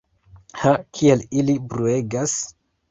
[0.61, 2.39] Ha, kiel ili bruegas!